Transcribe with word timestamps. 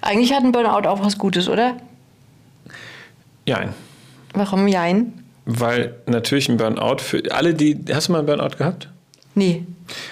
Eigentlich 0.00 0.32
hat 0.32 0.42
ein 0.42 0.52
Burnout 0.52 0.88
auch 0.88 1.04
was 1.04 1.18
Gutes, 1.18 1.48
oder? 1.48 1.76
Jein. 3.46 3.74
Warum 4.34 4.68
Jein? 4.68 5.24
Weil 5.44 5.94
natürlich 6.06 6.48
ein 6.48 6.58
Burnout 6.58 6.98
für 6.98 7.22
alle, 7.30 7.54
die. 7.54 7.78
Hast 7.92 8.08
du 8.08 8.12
mal 8.12 8.18
einen 8.18 8.26
Burnout 8.26 8.56
gehabt? 8.58 8.88
Nee. 9.34 9.64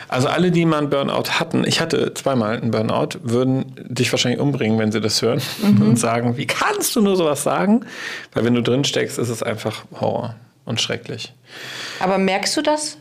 Also 0.08 0.28
alle, 0.28 0.50
die 0.50 0.64
mal 0.64 0.78
einen 0.78 0.90
Burnout 0.90 1.30
hatten, 1.38 1.64
ich 1.66 1.80
hatte 1.80 2.14
zweimal 2.14 2.56
einen 2.56 2.70
Burnout, 2.70 3.18
würden 3.22 3.74
dich 3.86 4.10
wahrscheinlich 4.12 4.40
umbringen, 4.40 4.78
wenn 4.78 4.92
sie 4.92 5.00
das 5.00 5.20
hören 5.20 5.42
mhm. 5.62 5.82
und 5.82 5.98
sagen, 5.98 6.36
wie 6.38 6.46
kannst 6.46 6.96
du 6.96 7.02
nur 7.02 7.16
sowas 7.16 7.42
sagen? 7.42 7.84
Weil 8.32 8.44
wenn 8.44 8.54
du 8.54 8.62
drin 8.62 8.84
steckst, 8.84 9.18
ist 9.18 9.28
es 9.28 9.42
einfach 9.42 9.84
Horror 10.00 10.36
und 10.64 10.80
schrecklich. 10.80 11.34
Aber 12.00 12.16
merkst 12.18 12.56
du 12.56 12.62
das 12.62 12.96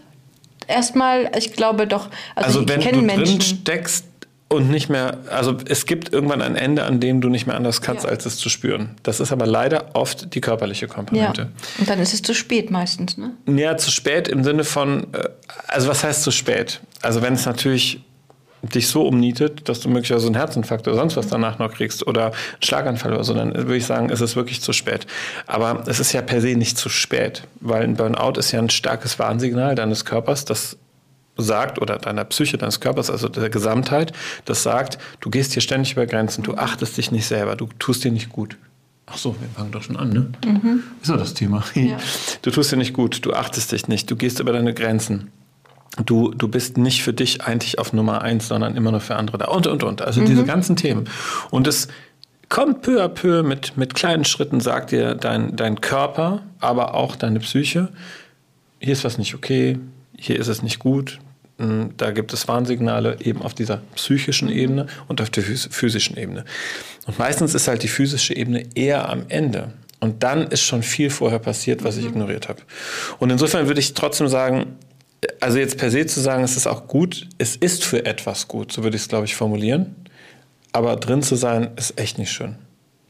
erstmal? 0.67 1.31
Ich 1.37 1.53
glaube 1.53 1.87
doch. 1.87 2.09
Also, 2.35 2.59
also 2.59 2.69
wenn 2.69 2.81
du 2.81 3.01
Menschen. 3.01 3.25
drin 3.25 3.41
steckst, 3.41 4.05
und 4.47 4.69
nicht 4.69 4.89
mehr, 4.89 5.17
also 5.31 5.57
es 5.67 5.85
gibt 5.85 6.13
irgendwann 6.13 6.41
ein 6.41 6.55
Ende, 6.55 6.83
an 6.83 6.99
dem 6.99 7.19
du 7.19 7.29
nicht 7.29 7.47
mehr 7.47 7.55
anders 7.55 7.81
kannst, 7.81 8.03
ja. 8.03 8.11
als 8.11 8.25
es 8.25 8.37
zu 8.37 8.49
spüren. 8.49 8.91
Das 9.03 9.19
ist 9.19 9.31
aber 9.31 9.47
leider 9.47 9.95
oft 9.95 10.35
die 10.35 10.41
körperliche 10.41 10.87
Komponente. 10.87 11.41
Ja. 11.41 11.47
Und 11.79 11.89
dann 11.89 11.99
ist 11.99 12.13
es 12.13 12.21
zu 12.21 12.35
spät 12.35 12.69
meistens, 12.69 13.17
ne? 13.17 13.31
Ja, 13.47 13.75
zu 13.75 13.89
spät 13.89 14.27
im 14.27 14.43
Sinne 14.43 14.63
von, 14.63 15.07
äh, 15.13 15.29
also 15.67 15.87
was 15.87 16.03
heißt 16.03 16.21
zu 16.21 16.31
spät? 16.31 16.79
Also 17.01 17.21
wenn 17.21 17.33
es 17.33 17.45
natürlich 17.45 18.01
dich 18.61 18.87
so 18.87 19.07
umnietet, 19.07 19.67
dass 19.69 19.79
du 19.79 19.89
möglicherweise 19.89 20.27
einen 20.27 20.35
Herzinfarkt 20.35 20.87
oder 20.87 20.97
sonst 20.97 21.17
was 21.17 21.27
danach 21.27 21.59
noch 21.59 21.71
kriegst 21.73 22.05
oder 22.07 22.27
einen 22.27 22.63
Schlaganfall 22.63 23.13
oder 23.13 23.23
so, 23.23 23.33
dann 23.33 23.53
würde 23.53 23.77
ich 23.77 23.85
sagen, 23.85 24.09
ist 24.09 24.21
es 24.21 24.35
wirklich 24.35 24.61
zu 24.61 24.73
spät. 24.73 25.05
Aber 25.47 25.83
es 25.87 25.99
ist 25.99 26.13
ja 26.13 26.21
per 26.21 26.41
se 26.41 26.55
nicht 26.55 26.77
zu 26.77 26.89
spät, 26.89 27.43
weil 27.61 27.83
ein 27.83 27.95
Burnout 27.95 28.39
ist 28.39 28.51
ja 28.51 28.59
ein 28.59 28.69
starkes 28.69 29.19
Warnsignal 29.19 29.75
deines 29.75 30.05
Körpers, 30.05 30.45
das 30.45 30.77
sagt, 31.37 31.81
oder 31.81 31.97
deiner 31.97 32.23
Psyche, 32.25 32.57
deines 32.57 32.79
Körpers, 32.79 33.09
also 33.09 33.27
der 33.27 33.49
Gesamtheit, 33.49 34.13
das 34.45 34.63
sagt, 34.63 34.97
du 35.19 35.29
gehst 35.29 35.53
hier 35.53 35.61
ständig 35.61 35.93
über 35.93 36.05
Grenzen, 36.05 36.43
du 36.43 36.55
achtest 36.55 36.97
dich 36.97 37.11
nicht 37.11 37.25
selber, 37.25 37.55
du 37.55 37.67
tust 37.79 38.03
dir 38.03 38.11
nicht 38.11 38.29
gut. 38.29 38.57
Ach 39.07 39.17
so, 39.17 39.35
wir 39.39 39.47
fangen 39.49 39.71
doch 39.71 39.83
schon 39.83 39.97
an, 39.97 40.09
ne? 40.09 40.31
Mhm. 40.45 40.83
Ist 41.01 41.11
doch 41.11 41.17
das 41.17 41.33
Thema. 41.33 41.63
Ja. 41.75 41.97
Du 42.41 42.49
tust 42.49 42.71
dir 42.71 42.77
nicht 42.77 42.93
gut, 42.93 43.23
du 43.25 43.33
achtest 43.33 43.71
dich 43.71 43.87
nicht, 43.87 44.09
du 44.09 44.15
gehst 44.15 44.39
über 44.39 44.51
deine 44.51 44.73
Grenzen. 44.73 45.31
Du, 46.05 46.31
du 46.33 46.47
bist 46.47 46.77
nicht 46.77 47.03
für 47.03 47.13
dich 47.13 47.43
eigentlich 47.43 47.79
auf 47.79 47.93
Nummer 47.93 48.21
eins, 48.21 48.49
sondern 48.49 48.75
immer 48.75 48.91
nur 48.91 48.99
für 48.99 49.15
andere 49.15 49.37
da. 49.37 49.45
Und, 49.45 49.67
und, 49.67 49.83
und. 49.83 50.01
Also 50.01 50.21
mhm. 50.21 50.25
diese 50.25 50.43
ganzen 50.43 50.75
Themen. 50.75 51.07
Und 51.51 51.67
es 51.67 51.87
kommt 52.49 52.81
peu 52.81 53.01
à 53.01 53.07
peu 53.07 53.43
mit, 53.43 53.77
mit 53.77 53.93
kleinen 53.93 54.25
Schritten, 54.25 54.59
sagt 54.59 54.91
dir 54.91 55.15
dein, 55.15 55.55
dein 55.55 55.81
Körper, 55.81 56.41
aber 56.59 56.95
auch 56.95 57.15
deine 57.15 57.39
Psyche, 57.39 57.89
hier 58.79 58.93
ist 58.93 59.03
was 59.03 59.17
nicht 59.17 59.35
okay, 59.35 59.79
hier 60.17 60.37
ist 60.37 60.47
es 60.47 60.61
nicht 60.61 60.79
gut, 60.79 61.19
da 61.57 62.11
gibt 62.11 62.33
es 62.33 62.47
Warnsignale 62.47 63.17
eben 63.21 63.41
auf 63.41 63.53
dieser 63.53 63.77
psychischen 63.95 64.49
Ebene 64.49 64.87
und 65.07 65.21
auf 65.21 65.29
der 65.29 65.43
physischen 65.43 66.17
Ebene. 66.17 66.43
Und 67.07 67.17
meistens 67.17 67.55
ist 67.55 67.67
halt 67.67 67.83
die 67.83 67.87
physische 67.87 68.35
Ebene 68.35 68.65
eher 68.75 69.09
am 69.09 69.23
Ende. 69.29 69.71
Und 70.01 70.23
dann 70.23 70.47
ist 70.47 70.61
schon 70.61 70.83
viel 70.83 71.09
vorher 71.09 71.39
passiert, 71.39 71.83
was 71.83 71.97
ich 71.97 72.03
mhm. 72.03 72.11
ignoriert 72.11 72.49
habe. 72.49 72.61
Und 73.19 73.29
insofern 73.29 73.67
würde 73.67 73.79
ich 73.79 73.93
trotzdem 73.93 74.27
sagen, 74.27 74.75
also 75.39 75.57
jetzt 75.57 75.77
per 75.77 75.89
se 75.89 76.05
zu 76.05 76.19
sagen, 76.19 76.43
es 76.43 76.57
ist 76.57 76.67
auch 76.67 76.87
gut, 76.87 77.27
es 77.37 77.55
ist 77.55 77.85
für 77.85 78.05
etwas 78.05 78.47
gut, 78.47 78.71
so 78.71 78.83
würde 78.83 78.97
ich 78.97 79.03
es, 79.03 79.07
glaube 79.07 79.25
ich, 79.25 79.35
formulieren. 79.35 79.95
Aber 80.73 80.97
drin 80.97 81.21
zu 81.21 81.35
sein, 81.35 81.69
ist 81.77 81.97
echt 81.99 82.17
nicht 82.17 82.31
schön. 82.31 82.57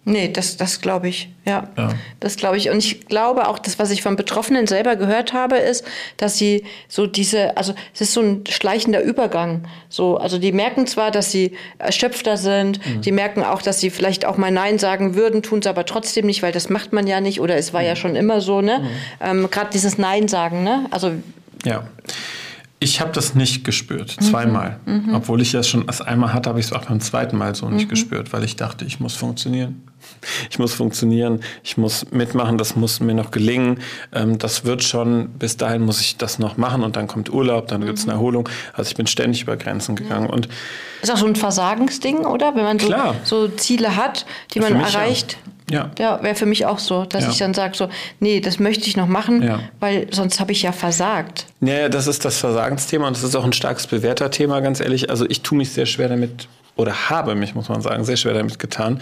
Nee, 0.08 0.30
das, 0.32 0.56
das 0.56 0.82
glaube 0.82 1.08
ich, 1.08 1.30
ja. 1.46 1.68
ja. 1.76 1.90
Das 2.20 2.36
glaube 2.36 2.58
ich. 2.58 2.70
Und 2.70 2.78
ich 2.78 3.08
glaube 3.08 3.48
auch, 3.48 3.58
das, 3.58 3.80
was 3.80 3.90
ich 3.90 4.04
von 4.04 4.16
Betroffenen 4.16 4.68
selber 4.68 4.96
gehört 4.96 5.34
habe, 5.34 5.58
ist, 5.58 5.84
dass 6.18 6.38
sie 6.38 6.64
so 6.88 7.08
diese, 7.08 7.58
also 7.58 7.74
es 7.92 8.02
ist 8.02 8.14
so 8.14 8.22
ein 8.22 8.44
schleichender 8.48 9.02
Übergang. 9.02 9.68
So, 9.90 10.18
also 10.18 10.38
die 10.38 10.52
merken 10.52 10.86
zwar, 10.86 11.10
dass 11.10 11.32
sie 11.32 11.58
erschöpfter 11.80 12.38
sind, 12.38 12.86
mhm. 12.86 13.02
die 13.02 13.12
merken 13.12 13.44
auch, 13.44 13.64
dass 13.64 13.80
sie 13.80 13.90
vielleicht 13.90 14.26
auch 14.26 14.38
mal 14.38 14.52
Nein 14.52 14.78
sagen 14.78 15.16
würden, 15.16 15.42
tun 15.42 15.58
es 15.60 15.66
aber 15.66 15.88
trotzdem 15.88 16.28
nicht, 16.28 16.44
weil 16.44 16.52
das 16.52 16.70
macht 16.70 16.94
man 16.94 17.08
ja 17.08 17.20
nicht 17.20 17.42
oder 17.42 17.58
es 17.58 17.74
war 17.74 17.82
mhm. 17.82 17.88
ja 17.88 17.96
schon 17.96 18.16
immer 18.16 18.42
so, 18.42 18.62
ne? 18.62 18.82
Mhm. 18.82 18.88
Ähm, 19.22 19.50
Gerade 19.50 19.72
dieses 19.74 19.98
Nein 19.98 20.28
sagen, 20.28 20.64
ne? 20.64 20.86
Also 20.92 21.14
ja. 21.66 21.88
Ich 22.86 23.02
habe 23.02 23.12
das 23.12 23.34
nicht 23.34 23.64
gespürt, 23.64 24.16
mhm. 24.20 24.26
zweimal. 24.26 24.80
Mhm. 24.86 25.16
Obwohl 25.16 25.42
ich 25.42 25.52
das 25.52 25.68
schon 25.68 25.88
erst 25.88 26.06
einmal 26.06 26.34
hatte, 26.34 26.50
habe 26.50 26.60
ich 26.60 26.68
es 26.68 26.72
auch 26.72 26.86
beim 26.86 27.00
zweiten 27.00 27.36
Mal 27.36 27.56
so 27.56 27.68
nicht 27.68 27.86
mhm. 27.86 27.90
gespürt, 27.90 28.32
weil 28.32 28.44
ich 28.44 28.58
dachte, 28.58 28.86
ich 28.86 29.00
muss 29.00 29.16
funktionieren. 29.16 29.82
Ich 30.52 30.60
muss 30.60 30.74
funktionieren, 30.74 31.40
ich 31.64 31.78
muss 31.78 32.12
mitmachen, 32.12 32.60
das 32.60 32.76
muss 32.76 33.00
mir 33.00 33.16
noch 33.16 33.32
gelingen. 33.32 33.80
Ähm, 34.14 34.38
das 34.38 34.64
wird 34.64 34.84
schon, 34.84 35.30
bis 35.30 35.58
dahin 35.58 35.82
muss 35.82 36.00
ich 36.00 36.18
das 36.18 36.38
noch 36.38 36.58
machen 36.58 36.84
und 36.84 36.96
dann 36.96 37.08
kommt 37.08 37.34
Urlaub, 37.34 37.68
dann 37.68 37.84
gibt 37.84 37.98
es 37.98 38.04
eine 38.04 38.14
mhm. 38.14 38.20
Erholung. 38.20 38.50
Also 38.74 38.90
ich 38.90 38.96
bin 38.96 39.08
ständig 39.08 39.42
über 39.42 39.58
Grenzen 39.58 39.96
gegangen. 39.96 40.30
Und 40.30 40.48
ist 41.02 41.12
auch 41.12 41.18
so 41.18 41.26
ein 41.26 41.36
Versagensding, 41.36 42.20
oder? 42.20 42.56
Wenn 42.56 42.64
man 42.64 42.78
so, 42.78 42.94
so 43.24 43.48
Ziele 43.48 43.96
hat, 43.96 44.28
die 44.54 44.60
man 44.60 44.76
erreicht. 44.76 45.40
Ja. 45.44 45.55
Ja. 45.70 45.92
Ja, 45.98 46.22
wäre 46.22 46.36
für 46.36 46.46
mich 46.46 46.66
auch 46.66 46.80
so, 46.80 47.06
dass 47.06 47.24
ja. 47.24 47.30
ich 47.32 47.38
dann 47.38 47.54
sage 47.54 47.76
so, 47.76 47.90
nee, 48.20 48.40
das 48.40 48.60
möchte 48.60 48.88
ich 48.88 48.98
noch 48.98 49.08
machen, 49.08 49.42
ja. 49.42 49.60
weil 49.80 50.08
sonst 50.12 50.40
habe 50.40 50.52
ich 50.52 50.62
ja 50.62 50.72
versagt. 50.72 51.48
Ja, 51.62 51.90
das 51.90 52.08
ist 52.08 52.24
das 52.24 52.38
Versagensthema 52.38 53.08
und 53.08 53.16
das 53.16 53.24
ist 53.24 53.36
auch 53.36 53.44
ein 53.46 53.54
starkes 53.54 53.88
Bewerterthema, 53.88 54.60
ganz 54.60 54.80
ehrlich. 54.80 55.10
Also 55.10 55.26
ich 55.28 55.42
tue 55.42 55.58
mich 55.58 55.72
sehr 55.72 55.86
schwer 55.86 56.10
damit, 56.10 56.48
oder 56.76 57.10
habe 57.10 57.36
mich, 57.36 57.56
muss 57.56 57.70
man 57.70 57.82
sagen, 57.82 58.04
sehr 58.04 58.18
schwer 58.18 58.34
damit 58.34 58.60
getan, 58.60 59.00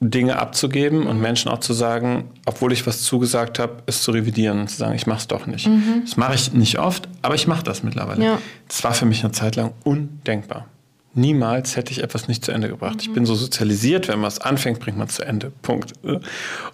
Dinge 0.00 0.38
abzugeben 0.38 1.06
und 1.06 1.20
Menschen 1.20 1.50
auch 1.50 1.58
zu 1.58 1.72
sagen, 1.72 2.30
obwohl 2.46 2.72
ich 2.72 2.86
was 2.86 3.02
zugesagt 3.02 3.58
habe, 3.58 3.82
es 3.86 4.02
zu 4.02 4.12
revidieren 4.12 4.60
und 4.60 4.68
zu 4.68 4.76
sagen, 4.76 4.94
ich 4.94 5.08
mache 5.08 5.18
es 5.18 5.26
doch 5.26 5.46
nicht. 5.46 5.66
Mhm. 5.66 6.02
Das 6.04 6.16
mache 6.16 6.34
ich 6.34 6.52
nicht 6.52 6.78
oft, 6.78 7.08
aber 7.20 7.34
ich 7.34 7.48
mache 7.48 7.64
das 7.64 7.82
mittlerweile. 7.82 8.24
Ja. 8.24 8.38
Das 8.68 8.84
war 8.84 8.94
für 8.94 9.06
mich 9.06 9.24
eine 9.24 9.32
Zeit 9.32 9.56
lang 9.56 9.72
undenkbar. 9.82 10.66
Niemals 11.14 11.76
hätte 11.76 11.90
ich 11.90 12.02
etwas 12.02 12.28
nicht 12.28 12.44
zu 12.44 12.52
Ende 12.52 12.68
gebracht. 12.68 12.96
Mhm. 12.96 13.00
Ich 13.00 13.12
bin 13.12 13.26
so 13.26 13.34
sozialisiert, 13.34 14.08
wenn 14.08 14.20
man 14.20 14.28
es 14.28 14.38
anfängt, 14.38 14.80
bringt 14.80 14.98
man 14.98 15.08
es 15.08 15.14
zu 15.14 15.24
Ende. 15.24 15.52
Punkt. 15.62 15.94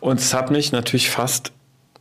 Und 0.00 0.20
es 0.20 0.34
hat 0.34 0.50
mich 0.50 0.72
natürlich 0.72 1.10
fast 1.10 1.52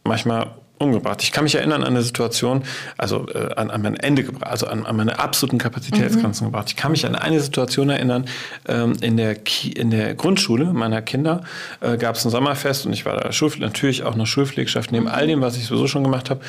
manchmal 0.03 0.51
umgebracht. 0.83 1.23
Ich 1.23 1.31
kann 1.31 1.43
mich 1.43 1.55
erinnern 1.55 1.81
an 1.81 1.89
eine 1.89 2.01
Situation, 2.01 2.63
also 2.97 3.27
äh, 3.29 3.53
an, 3.55 3.71
an, 3.71 3.81
mein 3.81 3.95
Ende 3.95 4.23
gebracht, 4.23 4.51
also 4.51 4.67
an, 4.67 4.85
an 4.85 4.95
meine 4.95 5.19
absoluten 5.19 5.57
Kapazitätsgrenzen 5.57 6.45
mhm. 6.45 6.51
gebracht. 6.51 6.69
Ich 6.69 6.75
kann 6.75 6.91
mich 6.91 7.05
an 7.05 7.15
eine 7.15 7.39
Situation 7.39 7.89
erinnern, 7.89 8.25
ähm, 8.67 8.93
in, 9.01 9.17
der 9.17 9.37
in 9.75 9.89
der 9.89 10.13
Grundschule 10.15 10.73
meiner 10.73 11.01
Kinder 11.01 11.43
äh, 11.79 11.97
gab 11.97 12.15
es 12.15 12.25
ein 12.25 12.31
Sommerfest 12.31 12.85
und 12.85 12.93
ich 12.93 13.05
war 13.05 13.17
da 13.17 13.29
natürlich 13.59 14.03
auch 14.03 14.15
noch 14.15 14.27
Schulpflegschaft, 14.27 14.91
neben 14.91 15.05
mhm. 15.05 15.11
all 15.11 15.27
dem, 15.27 15.41
was 15.41 15.57
ich 15.57 15.65
sowieso 15.65 15.87
schon 15.87 16.03
gemacht 16.03 16.29
habe. 16.29 16.41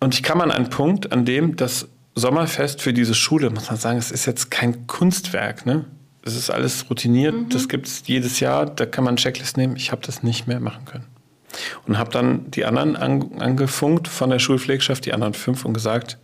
Und 0.00 0.14
ich 0.14 0.22
kam 0.22 0.40
an 0.40 0.50
einen 0.50 0.70
Punkt, 0.70 1.12
an 1.12 1.24
dem 1.24 1.56
das 1.56 1.88
Sommerfest 2.20 2.80
für 2.80 2.92
diese 2.92 3.14
Schule, 3.14 3.50
muss 3.50 3.68
man 3.68 3.78
sagen, 3.78 3.98
es 3.98 4.10
ist 4.10 4.26
jetzt 4.26 4.50
kein 4.50 4.86
Kunstwerk. 4.86 5.66
Ne? 5.66 5.86
Es 6.22 6.36
ist 6.36 6.50
alles 6.50 6.88
routiniert, 6.88 7.34
mhm. 7.34 7.48
das 7.48 7.68
gibt 7.68 7.86
es 7.86 8.02
jedes 8.06 8.40
Jahr, 8.40 8.66
da 8.66 8.86
kann 8.86 9.04
man 9.04 9.16
Checklist 9.16 9.56
nehmen. 9.56 9.76
Ich 9.76 9.90
habe 9.90 10.02
das 10.04 10.22
nicht 10.22 10.46
mehr 10.46 10.60
machen 10.60 10.84
können. 10.84 11.06
Und 11.86 11.98
habe 11.98 12.10
dann 12.10 12.50
die 12.50 12.64
anderen 12.64 12.94
an, 12.94 13.40
angefunkt 13.40 14.06
von 14.06 14.30
der 14.30 14.38
Schulpflegschaft, 14.38 15.04
die 15.04 15.12
anderen 15.12 15.34
fünf, 15.34 15.64
und 15.64 15.74
gesagt, 15.74 16.18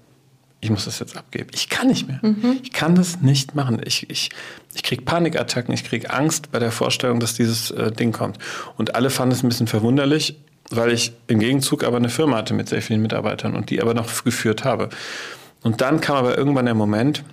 ich 0.60 0.70
muss 0.70 0.84
das 0.84 0.98
jetzt 0.98 1.16
abgeben. 1.16 1.50
Ich 1.52 1.68
kann 1.68 1.88
nicht 1.88 2.08
mehr. 2.08 2.18
Mhm. 2.22 2.60
Ich 2.62 2.72
kann 2.72 2.94
das 2.94 3.20
nicht 3.20 3.54
machen. 3.54 3.80
Ich, 3.84 4.08
ich, 4.10 4.30
ich 4.74 4.82
kriege 4.82 5.02
Panikattacken, 5.02 5.72
ich 5.74 5.84
kriege 5.84 6.10
Angst 6.10 6.50
bei 6.50 6.58
der 6.58 6.72
Vorstellung, 6.72 7.20
dass 7.20 7.34
dieses 7.34 7.70
äh, 7.70 7.92
Ding 7.92 8.12
kommt. 8.12 8.38
Und 8.76 8.94
alle 8.94 9.10
fanden 9.10 9.34
es 9.34 9.42
ein 9.42 9.48
bisschen 9.48 9.66
verwunderlich, 9.66 10.38
weil 10.70 10.92
ich 10.92 11.12
im 11.26 11.38
Gegenzug 11.38 11.84
aber 11.84 11.98
eine 11.98 12.08
Firma 12.08 12.38
hatte 12.38 12.54
mit 12.54 12.68
sehr 12.68 12.82
vielen 12.82 13.02
Mitarbeitern 13.02 13.54
und 13.54 13.70
die 13.70 13.80
aber 13.82 13.94
noch 13.94 14.24
geführt 14.24 14.64
habe. 14.64 14.88
Und 15.66 15.80
dann 15.80 16.00
kam 16.00 16.14
aber 16.14 16.38
irgendwann 16.38 16.66
der 16.66 16.76
Moment, 16.76 17.24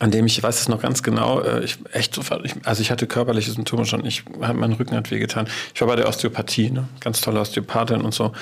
an 0.00 0.10
dem 0.10 0.26
ich, 0.26 0.38
ich 0.38 0.42
weiß 0.42 0.62
es 0.62 0.68
noch 0.68 0.82
ganz 0.82 1.04
genau, 1.04 1.40
äh, 1.42 1.62
ich 1.62 1.78
echt 1.92 2.12
sofort, 2.12 2.44
also 2.64 2.82
ich 2.82 2.90
hatte 2.90 3.06
körperliche 3.06 3.52
Symptome 3.52 3.84
schon, 3.84 4.04
ich 4.04 4.24
mein 4.36 4.72
Rücken 4.72 4.96
hat 4.96 5.12
wehgetan. 5.12 5.46
Ich 5.72 5.80
war 5.80 5.86
bei 5.86 5.94
der 5.94 6.08
Osteopathie, 6.08 6.72
ne? 6.72 6.88
ganz 6.98 7.20
tolle 7.20 7.38
Osteopathin 7.38 8.00
und 8.00 8.12
so. 8.12 8.32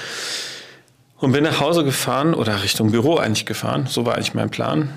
Und 1.19 1.33
bin 1.33 1.45
nach 1.45 1.61
Hause 1.61 1.85
gefahren 1.85 2.33
oder 2.33 2.63
Richtung 2.63 2.93
Büro 2.93 3.17
eigentlich 3.17 3.45
gefahren, 3.45 3.85
so 3.87 4.07
war 4.07 4.15
eigentlich 4.15 4.33
mein 4.33 4.49
Plan, 4.49 4.89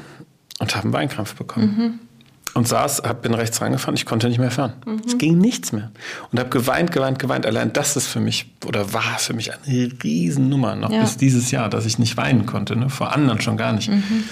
und 0.60 0.74
habe 0.74 0.86
einen 0.86 0.94
Weinkrampf 0.94 1.36
bekommen. 1.36 1.76
Mhm 1.78 2.07
und 2.58 2.68
saß, 2.68 3.04
hab, 3.06 3.22
bin 3.22 3.36
rechts 3.36 3.62
reingefahren, 3.62 3.96
ich 3.96 4.08
konnte 4.08 4.28
nicht 4.28 4.40
mehr 4.40 4.50
fahren. 4.50 4.74
Mhm. 4.86 5.02
Es 5.06 5.18
ging 5.20 5.38
nichts 5.38 5.72
mehr. 5.74 5.92
Und 6.32 6.40
habe 6.40 6.50
geweint, 6.50 6.92
geweint, 6.92 7.20
geweint. 7.20 7.46
Allein 7.46 7.72
das 7.72 7.96
ist 7.96 8.08
für 8.08 8.20
mich 8.20 8.52
oder 8.66 8.94
war 8.94 9.20
für 9.20 9.34
mich 9.34 9.52
eine 9.54 9.92
Riesennummer 10.04 10.76
noch 10.76 10.92
ja. 10.92 11.02
bis 11.02 11.18
dieses 11.18 11.52
Jahr, 11.52 11.70
dass 11.70 11.86
ich 11.86 12.00
nicht 12.00 12.18
weinen 12.18 12.48
konnte. 12.48 12.76
Ne? 12.76 12.90
Vor 12.90 13.14
anderen 13.14 13.42
schon 13.42 13.58
gar 13.58 13.74
nicht. 13.74 13.90
Mhm. 13.90 14.24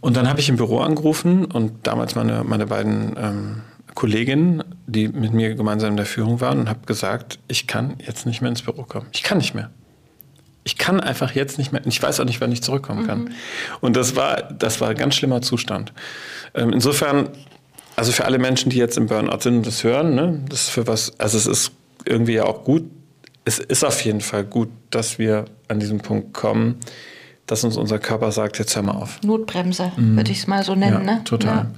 Und 0.00 0.16
dann 0.16 0.28
habe 0.28 0.38
ich 0.38 0.48
im 0.48 0.56
Büro 0.56 0.78
angerufen 0.78 1.46
und 1.46 1.72
damals 1.82 2.14
meine, 2.14 2.44
meine 2.44 2.66
beiden 2.66 3.16
ähm, 3.18 3.62
Kolleginnen, 3.94 4.62
die 4.86 5.08
mit 5.08 5.34
mir 5.34 5.56
gemeinsam 5.56 5.90
in 5.90 5.96
der 5.96 6.06
Führung 6.06 6.40
waren, 6.40 6.60
und 6.60 6.68
habe 6.68 6.86
gesagt, 6.86 7.40
ich 7.48 7.66
kann 7.66 7.96
jetzt 8.06 8.24
nicht 8.24 8.40
mehr 8.40 8.50
ins 8.50 8.62
Büro 8.62 8.84
kommen. 8.84 9.06
Ich 9.12 9.24
kann 9.24 9.38
nicht 9.38 9.56
mehr 9.56 9.70
ich 10.68 10.76
kann 10.76 11.00
einfach 11.00 11.34
jetzt 11.34 11.56
nicht 11.56 11.72
mehr, 11.72 11.80
ich 11.86 12.02
weiß 12.02 12.20
auch 12.20 12.26
nicht, 12.26 12.42
wann 12.42 12.52
ich 12.52 12.62
zurückkommen 12.62 13.06
kann. 13.06 13.20
Mhm. 13.20 13.30
Und 13.80 13.96
das 13.96 14.16
war, 14.16 14.42
das 14.42 14.82
war 14.82 14.90
ein 14.90 14.96
ganz 14.96 15.14
schlimmer 15.14 15.40
Zustand. 15.40 15.94
Ähm, 16.54 16.74
insofern, 16.74 17.30
also 17.96 18.12
für 18.12 18.26
alle 18.26 18.38
Menschen, 18.38 18.68
die 18.68 18.76
jetzt 18.76 18.98
im 18.98 19.06
Burnout 19.06 19.40
sind 19.40 19.56
und 19.56 19.66
das 19.66 19.82
hören, 19.82 20.14
ne, 20.14 20.40
das 20.46 20.64
ist 20.64 20.68
für 20.68 20.86
was, 20.86 21.18
also 21.18 21.38
es 21.38 21.46
ist 21.46 21.72
irgendwie 22.04 22.34
ja 22.34 22.44
auch 22.44 22.64
gut, 22.64 22.84
es 23.46 23.58
ist 23.58 23.82
auf 23.82 24.02
jeden 24.02 24.20
Fall 24.20 24.44
gut, 24.44 24.68
dass 24.90 25.18
wir 25.18 25.46
an 25.68 25.80
diesen 25.80 26.00
Punkt 26.00 26.34
kommen, 26.34 26.76
dass 27.46 27.64
uns 27.64 27.78
unser 27.78 27.98
Körper 27.98 28.30
sagt, 28.30 28.58
jetzt 28.58 28.76
hör 28.76 28.82
mal 28.82 28.92
auf. 28.92 29.22
Notbremse, 29.22 29.92
mhm. 29.96 30.16
würde 30.16 30.30
ich 30.30 30.40
es 30.40 30.46
mal 30.46 30.64
so 30.64 30.74
nennen. 30.74 31.06
Ja, 31.06 31.14
ne? 31.14 31.24
total. 31.24 31.56
Ja. 31.56 31.70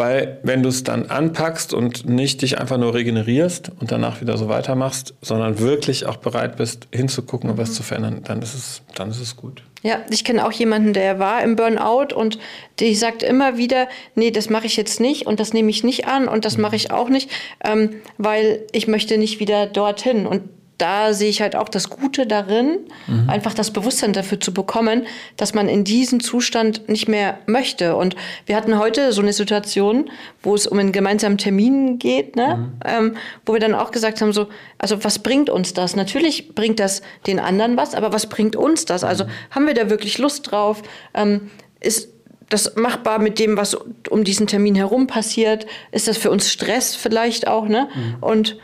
Weil 0.00 0.38
wenn 0.42 0.62
du 0.62 0.70
es 0.70 0.82
dann 0.82 1.10
anpackst 1.10 1.74
und 1.74 2.08
nicht 2.08 2.40
dich 2.40 2.58
einfach 2.58 2.78
nur 2.78 2.94
regenerierst 2.94 3.70
und 3.80 3.92
danach 3.92 4.22
wieder 4.22 4.38
so 4.38 4.48
weitermachst, 4.48 5.12
sondern 5.20 5.58
wirklich 5.58 6.06
auch 6.06 6.16
bereit 6.16 6.56
bist, 6.56 6.88
hinzugucken 6.90 7.50
und 7.50 7.58
was 7.58 7.74
zu 7.74 7.82
verändern, 7.82 8.22
dann 8.24 8.40
ist 8.40 8.54
es, 8.54 8.80
dann 8.94 9.10
ist 9.10 9.20
es 9.20 9.36
gut. 9.36 9.62
Ja, 9.82 9.98
ich 10.08 10.24
kenne 10.24 10.46
auch 10.46 10.52
jemanden, 10.52 10.94
der 10.94 11.18
war 11.18 11.42
im 11.42 11.54
Burnout 11.54 12.14
und 12.14 12.38
die 12.78 12.94
sagt 12.94 13.22
immer 13.22 13.58
wieder, 13.58 13.88
nee, 14.14 14.30
das 14.30 14.48
mache 14.48 14.64
ich 14.64 14.78
jetzt 14.78 15.00
nicht 15.00 15.26
und 15.26 15.38
das 15.38 15.52
nehme 15.52 15.68
ich 15.68 15.84
nicht 15.84 16.06
an 16.06 16.28
und 16.28 16.46
das 16.46 16.56
mache 16.56 16.76
ich 16.76 16.90
auch 16.90 17.10
nicht, 17.10 17.28
ähm, 17.62 17.90
weil 18.16 18.66
ich 18.72 18.88
möchte 18.88 19.18
nicht 19.18 19.38
wieder 19.38 19.66
dorthin. 19.66 20.26
Und 20.26 20.44
da 20.80 21.12
sehe 21.12 21.28
ich 21.28 21.42
halt 21.42 21.56
auch 21.56 21.68
das 21.68 21.90
Gute 21.90 22.26
darin, 22.26 22.78
mhm. 23.06 23.28
einfach 23.28 23.52
das 23.52 23.70
Bewusstsein 23.70 24.12
dafür 24.12 24.40
zu 24.40 24.54
bekommen, 24.54 25.06
dass 25.36 25.52
man 25.52 25.68
in 25.68 25.84
diesen 25.84 26.20
Zustand 26.20 26.88
nicht 26.88 27.08
mehr 27.08 27.38
möchte. 27.46 27.96
Und 27.96 28.16
wir 28.46 28.56
hatten 28.56 28.78
heute 28.78 29.12
so 29.12 29.20
eine 29.20 29.32
Situation, 29.32 30.10
wo 30.42 30.54
es 30.54 30.66
um 30.66 30.78
einen 30.78 30.92
gemeinsamen 30.92 31.38
Termin 31.38 31.98
geht, 31.98 32.36
ne? 32.36 32.56
Mhm. 32.56 32.80
Ähm, 32.84 33.16
wo 33.44 33.52
wir 33.52 33.60
dann 33.60 33.74
auch 33.74 33.90
gesagt 33.90 34.20
haben, 34.22 34.32
so, 34.32 34.48
also 34.78 35.04
was 35.04 35.18
bringt 35.18 35.50
uns 35.50 35.74
das? 35.74 35.96
Natürlich 35.96 36.54
bringt 36.54 36.80
das 36.80 37.02
den 37.26 37.38
anderen 37.38 37.76
was, 37.76 37.94
aber 37.94 38.12
was 38.12 38.26
bringt 38.28 38.56
uns 38.56 38.86
das? 38.86 39.04
Also 39.04 39.24
mhm. 39.24 39.30
haben 39.50 39.66
wir 39.66 39.74
da 39.74 39.90
wirklich 39.90 40.18
Lust 40.18 40.50
drauf? 40.50 40.82
Ähm, 41.14 41.50
ist 41.80 42.08
das 42.48 42.74
machbar 42.76 43.18
mit 43.18 43.38
dem, 43.38 43.56
was 43.56 43.76
um 44.08 44.24
diesen 44.24 44.46
Termin 44.46 44.74
herum 44.74 45.06
passiert? 45.06 45.66
Ist 45.92 46.08
das 46.08 46.16
für 46.18 46.30
uns 46.30 46.50
Stress 46.50 46.96
vielleicht 46.96 47.46
auch, 47.46 47.68
ne? 47.68 47.88
Mhm. 47.94 48.16
Und 48.20 48.58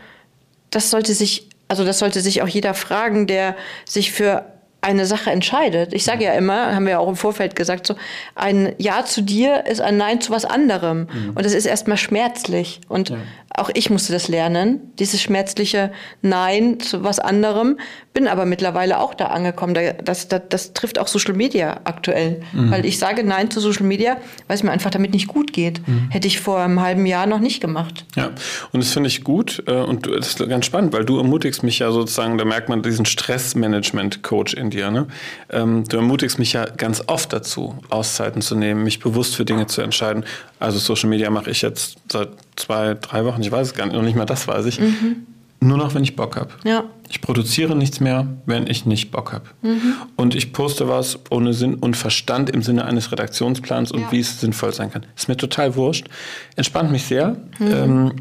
das 0.71 0.91
sollte 0.91 1.15
sich 1.15 1.49
also 1.69 1.85
das 1.85 1.99
sollte 1.99 2.21
sich 2.21 2.43
auch 2.43 2.49
jeder 2.49 2.75
fragen, 2.75 3.27
der 3.27 3.57
sich 3.85 4.13
für 4.13 4.45
eine 4.87 5.05
Sache 5.05 5.31
entscheidet. 5.31 5.93
Ich 5.93 6.05
sage 6.05 6.25
ja 6.25 6.33
immer, 6.35 6.75
haben 6.75 6.85
wir 6.85 6.93
ja 6.93 6.99
auch 7.01 7.09
im 7.09 7.17
Vorfeld 7.17 7.57
gesagt, 7.57 7.87
so 7.87 7.97
ein 8.37 8.73
Ja 8.79 9.05
zu 9.05 9.21
dir 9.21 9.67
ist 9.67 9.81
ein 9.81 9.97
Nein 9.97 10.21
zu 10.21 10.31
was 10.31 10.45
anderem. 10.45 11.09
Mhm. 11.13 11.31
Und 11.35 11.45
das 11.45 11.55
ist 11.55 11.67
erstmal 11.67 11.97
schmerzlich. 11.97 12.81
Und 12.89 13.11
ja. 13.11 13.17
Auch 13.56 13.70
ich 13.73 13.91
musste 13.91 14.12
das 14.12 14.29
lernen, 14.29 14.81
dieses 14.99 15.23
schmerzliche 15.23 15.91
Nein 16.23 16.79
zu 16.81 17.03
was 17.03 17.19
anderem. 17.19 17.79
Bin 18.12 18.29
aber 18.29 18.44
mittlerweile 18.44 19.00
auch 19.00 19.14
da 19.14 19.26
angekommen. 19.26 19.75
Das, 20.05 20.29
das, 20.29 20.43
das 20.49 20.73
trifft 20.75 20.99
auch 20.99 21.08
Social 21.08 21.35
Media 21.35 21.81
aktuell. 21.85 22.43
Mhm. 22.53 22.70
Weil 22.70 22.85
ich 22.85 22.99
sage 22.99 23.25
Nein 23.25 23.50
zu 23.50 23.61
Social 23.61 23.87
Media, 23.87 24.19
weil 24.47 24.56
es 24.56 24.62
mir 24.62 24.73
einfach 24.73 24.91
damit 24.91 25.12
nicht 25.12 25.29
gut 25.29 25.53
geht. 25.53 25.87
Mhm. 25.87 26.11
Hätte 26.11 26.29
ich 26.29 26.41
vor 26.41 26.61
einem 26.61 26.81
halben 26.81 27.06
Jahr 27.06 27.26
noch 27.26 27.41
nicht 27.41 27.61
gemacht. 27.61 28.05
Ja, 28.14 28.31
und 28.73 28.82
das 28.82 28.93
finde 28.93 29.08
ich 29.08 29.25
gut. 29.25 29.62
Äh, 29.67 29.73
und 29.73 30.06
das 30.06 30.29
ist 30.29 30.49
ganz 30.49 30.67
spannend, 30.67 30.93
weil 30.93 31.05
du 31.05 31.17
ermutigst 31.17 31.62
mich 31.62 31.79
ja 31.79 31.91
sozusagen, 31.91 32.38
da 32.38 32.44
merkt 32.44 32.69
man 32.69 32.82
diesen 32.82 33.06
Stressmanagement-Coach 33.06 34.55
in 34.55 34.70
dir. 34.70 34.91
Ne? 34.91 35.06
Ähm, 35.50 35.85
du 35.88 35.97
ermutigst 35.97 36.38
mich 36.38 36.53
ja 36.53 36.67
ganz 36.67 37.03
oft 37.06 37.32
dazu, 37.32 37.79
Auszeiten 37.88 38.43
zu 38.43 38.55
nehmen, 38.55 38.85
mich 38.85 39.00
bewusst 39.00 39.37
für 39.37 39.44
Dinge 39.44 39.67
zu 39.67 39.81
entscheiden. 39.81 40.25
Also 40.58 40.79
Social 40.79 41.11
Media 41.11 41.31
mache 41.31 41.50
ich 41.50 41.62
jetzt 41.62 41.99
seit 42.11 42.31
zwei, 42.56 42.94
drei 42.94 43.25
Wochen, 43.25 43.43
ich 43.43 43.53
weiß 43.53 43.69
es 43.69 43.75
gar 43.75 43.87
nicht, 43.87 43.94
noch 43.94 44.03
nicht 44.03 44.17
mal 44.17 44.25
das 44.25 44.49
weiß 44.49 44.67
ich. 44.67 44.81
Mhm. 44.81 45.26
Nur 45.61 45.79
noch, 45.79 45.94
wenn 45.94 46.03
ich 46.03 46.17
Bock 46.17 46.37
habe. 46.37 46.50
Ja. 46.64 46.85
Ich 47.08 47.20
produziere 47.23 47.75
nichts 47.76 48.00
mehr, 48.00 48.26
wenn 48.44 48.67
ich 48.67 48.85
nicht 48.85 49.11
Bock 49.11 49.32
habe. 49.32 49.47
Mhm. 49.62 49.94
Und 50.14 50.35
ich 50.35 50.53
poste 50.53 50.88
was 50.88 51.19
ohne 51.31 51.55
Sinn 51.55 51.75
und 51.75 51.97
Verstand 51.97 52.50
im 52.50 52.62
Sinne 52.62 52.85
eines 52.85 53.11
Redaktionsplans 53.11 53.91
und 53.91 54.00
ja. 54.00 54.12
wie 54.12 54.20
es 54.20 54.41
sinnvoll 54.41 54.75
sein 54.75 54.91
kann. 54.91 55.06
Ist 55.17 55.29
mir 55.29 55.37
total 55.37 55.75
wurscht. 55.76 56.08
Entspannt 56.56 56.91
mich 56.93 57.05
sehr. 57.05 57.37
Mhm. 57.58 57.73
Ähm, 57.73 58.12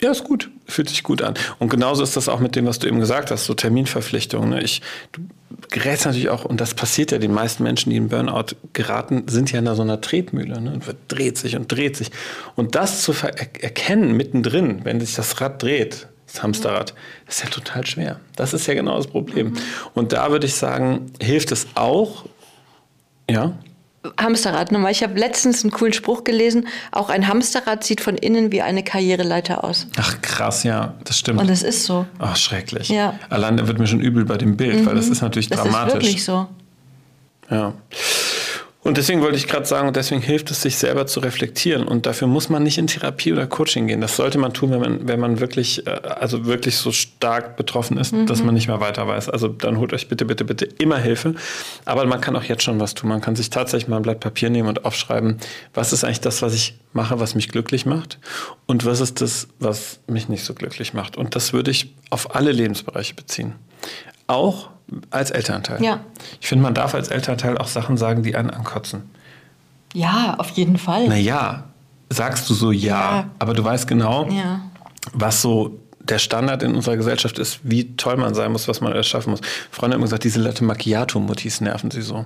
ja, 0.00 0.10
ist 0.10 0.24
gut. 0.24 0.50
Fühlt 0.66 0.88
sich 0.88 1.02
gut 1.02 1.22
an. 1.22 1.34
Und 1.58 1.68
genauso 1.68 2.02
ist 2.02 2.16
das 2.16 2.28
auch 2.28 2.40
mit 2.40 2.54
dem, 2.54 2.66
was 2.66 2.78
du 2.78 2.86
eben 2.86 3.00
gesagt 3.00 3.30
hast, 3.30 3.44
so 3.44 3.54
Terminverpflichtungen. 3.54 4.50
Ne? 4.50 4.62
Ich, 4.62 4.82
du 5.12 5.22
gerätst 5.72 6.06
natürlich 6.06 6.28
auch, 6.28 6.44
und 6.44 6.60
das 6.60 6.74
passiert 6.74 7.10
ja 7.10 7.18
den 7.18 7.32
meisten 7.32 7.62
Menschen, 7.62 7.90
die 7.90 7.96
in 7.96 8.08
Burnout 8.08 8.54
geraten, 8.72 9.24
sind 9.28 9.50
ja 9.50 9.58
in 9.58 9.74
so 9.74 9.82
einer 9.82 10.00
Tretmühle. 10.00 10.60
Ne? 10.60 10.72
Und 10.72 10.84
dreht 11.08 11.38
sich 11.38 11.56
und 11.56 11.70
dreht 11.70 11.96
sich. 11.96 12.10
Und 12.54 12.74
das 12.74 13.02
zu 13.02 13.12
erkennen 13.22 14.16
mittendrin, 14.16 14.84
wenn 14.84 15.00
sich 15.00 15.14
das 15.14 15.40
Rad 15.40 15.62
dreht, 15.62 16.06
das 16.26 16.42
Hamsterrad, 16.42 16.94
ist 17.28 17.42
ja 17.42 17.50
total 17.50 17.84
schwer. 17.86 18.20
Das 18.36 18.54
ist 18.54 18.66
ja 18.66 18.74
genau 18.74 18.96
das 18.96 19.06
Problem. 19.06 19.48
Mhm. 19.48 19.58
Und 19.94 20.12
da 20.12 20.30
würde 20.30 20.46
ich 20.46 20.54
sagen, 20.54 21.12
hilft 21.20 21.52
es 21.52 21.66
auch, 21.74 22.26
ja, 23.28 23.52
Hamsterrad 24.20 24.72
nochmal. 24.72 24.90
Ich 24.90 25.02
habe 25.02 25.18
letztens 25.18 25.62
einen 25.62 25.70
coolen 25.70 25.92
Spruch 25.92 26.24
gelesen. 26.24 26.66
Auch 26.90 27.08
ein 27.08 27.28
Hamsterrad 27.28 27.84
sieht 27.84 28.00
von 28.00 28.16
innen 28.16 28.50
wie 28.50 28.62
eine 28.62 28.82
Karriereleiter 28.82 29.62
aus. 29.62 29.86
Ach 29.96 30.20
krass, 30.22 30.64
ja, 30.64 30.94
das 31.04 31.18
stimmt. 31.18 31.40
Und 31.40 31.48
das 31.48 31.62
ist 31.62 31.84
so. 31.84 32.06
Ach 32.18 32.36
schrecklich. 32.36 32.88
Ja. 32.88 33.18
Allein 33.30 33.56
da 33.56 33.68
wird 33.68 33.78
mir 33.78 33.86
schon 33.86 34.00
übel 34.00 34.24
bei 34.24 34.36
dem 34.36 34.56
Bild, 34.56 34.80
mhm. 34.80 34.86
weil 34.86 34.96
das 34.96 35.06
mhm. 35.06 35.12
ist 35.12 35.22
natürlich 35.22 35.48
das 35.48 35.60
dramatisch. 35.62 35.94
Das 35.94 36.02
ist 36.02 36.08
wirklich 36.08 36.24
so. 36.24 36.48
Ja. 37.50 37.74
Und 38.84 38.96
deswegen 38.96 39.20
wollte 39.20 39.36
ich 39.36 39.46
gerade 39.46 39.64
sagen, 39.64 39.92
deswegen 39.92 40.20
hilft 40.20 40.50
es, 40.50 40.62
sich 40.62 40.76
selber 40.76 41.06
zu 41.06 41.20
reflektieren. 41.20 41.86
Und 41.86 42.04
dafür 42.04 42.26
muss 42.26 42.48
man 42.48 42.64
nicht 42.64 42.78
in 42.78 42.88
Therapie 42.88 43.32
oder 43.32 43.46
Coaching 43.46 43.86
gehen. 43.86 44.00
Das 44.00 44.16
sollte 44.16 44.38
man 44.38 44.52
tun, 44.52 44.72
wenn 44.72 44.80
man, 44.80 45.08
wenn 45.08 45.20
man 45.20 45.38
wirklich, 45.38 45.86
äh, 45.86 45.90
also 45.90 46.46
wirklich 46.46 46.76
so 46.76 46.90
stark 46.90 47.56
betroffen 47.56 47.96
ist, 47.96 48.12
mhm. 48.12 48.26
dass 48.26 48.42
man 48.42 48.54
nicht 48.54 48.66
mehr 48.66 48.80
weiter 48.80 49.06
weiß. 49.06 49.28
Also 49.28 49.46
dann 49.46 49.78
holt 49.78 49.92
euch 49.92 50.08
bitte, 50.08 50.24
bitte, 50.24 50.44
bitte 50.44 50.64
immer 50.64 50.98
Hilfe. 50.98 51.36
Aber 51.84 52.04
man 52.06 52.20
kann 52.20 52.34
auch 52.34 52.42
jetzt 52.42 52.64
schon 52.64 52.80
was 52.80 52.94
tun. 52.94 53.08
Man 53.08 53.20
kann 53.20 53.36
sich 53.36 53.50
tatsächlich 53.50 53.88
mal 53.88 53.98
ein 53.98 54.02
Blatt 54.02 54.18
Papier 54.18 54.50
nehmen 54.50 54.68
und 54.68 54.84
aufschreiben, 54.84 55.38
was 55.74 55.92
ist 55.92 56.02
eigentlich 56.02 56.20
das, 56.20 56.42
was 56.42 56.52
ich 56.52 56.74
mache, 56.92 57.20
was 57.20 57.36
mich 57.36 57.48
glücklich 57.48 57.86
macht? 57.86 58.18
Und 58.66 58.84
was 58.84 59.00
ist 59.00 59.20
das, 59.20 59.46
was 59.60 60.00
mich 60.08 60.28
nicht 60.28 60.44
so 60.44 60.54
glücklich 60.54 60.92
macht? 60.92 61.16
Und 61.16 61.36
das 61.36 61.52
würde 61.52 61.70
ich 61.70 61.94
auf 62.10 62.34
alle 62.34 62.50
Lebensbereiche 62.50 63.14
beziehen. 63.14 63.54
Auch 64.32 64.70
als 65.10 65.30
Elternteil. 65.30 65.82
Ja. 65.82 66.00
Ich 66.40 66.48
finde, 66.48 66.62
man 66.62 66.74
darf 66.74 66.94
als 66.94 67.08
Elternteil 67.08 67.58
auch 67.58 67.68
Sachen 67.68 67.96
sagen, 67.96 68.22
die 68.22 68.34
einen 68.34 68.50
ankotzen. 68.50 69.10
Ja, 69.94 70.36
auf 70.38 70.50
jeden 70.50 70.78
Fall. 70.78 71.06
Naja, 71.08 71.64
sagst 72.08 72.48
du 72.48 72.54
so 72.54 72.72
ja, 72.72 72.88
ja. 72.90 73.30
aber 73.38 73.54
du 73.54 73.62
weißt 73.62 73.86
genau, 73.86 74.28
ja. 74.30 74.60
was 75.12 75.42
so 75.42 75.78
der 76.00 76.18
Standard 76.18 76.62
in 76.62 76.74
unserer 76.74 76.96
Gesellschaft 76.96 77.38
ist, 77.38 77.60
wie 77.62 77.94
toll 77.96 78.16
man 78.16 78.34
sein 78.34 78.52
muss, 78.52 78.68
was 78.68 78.80
man 78.80 78.92
alles 78.92 79.06
schaffen 79.06 79.30
muss. 79.30 79.40
Freunde 79.70 79.94
haben 79.94 80.00
immer 80.00 80.06
gesagt, 80.06 80.24
diese 80.24 80.40
Latte 80.40 80.64
Macchiato-Mutis 80.64 81.60
nerven 81.60 81.90
sie 81.90 82.02
so. 82.02 82.24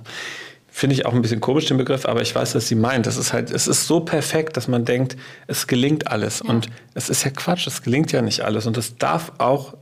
Finde 0.69 0.95
ich 0.95 1.05
auch 1.05 1.13
ein 1.13 1.21
bisschen 1.21 1.41
komisch, 1.41 1.65
den 1.65 1.77
Begriff, 1.77 2.05
aber 2.05 2.21
ich 2.21 2.33
weiß, 2.33 2.55
was 2.55 2.67
sie 2.67 2.75
meint. 2.75 3.05
Das 3.05 3.17
ist 3.17 3.33
halt, 3.33 3.51
es 3.51 3.67
ist 3.67 3.85
so 3.85 3.99
perfekt, 3.99 4.57
dass 4.57 4.67
man 4.67 4.85
denkt, 4.85 5.15
es 5.47 5.67
gelingt 5.67 6.07
alles. 6.07 6.41
Ja. 6.43 6.49
Und 6.49 6.69
es 6.93 7.09
ist 7.09 7.23
ja 7.23 7.31
Quatsch, 7.31 7.67
es 7.67 7.81
gelingt 7.81 8.11
ja 8.11 8.21
nicht 8.21 8.41
alles. 8.41 8.65
Und 8.65 8.77
es 8.77 8.97
darf 8.97 9.33
auch 9.37 9.75